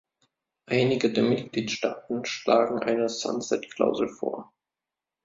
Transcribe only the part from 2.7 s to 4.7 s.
eine Sunset-Klausel vor.